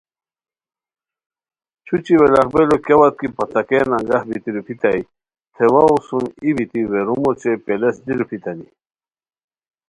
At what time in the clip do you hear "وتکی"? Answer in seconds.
2.99-3.27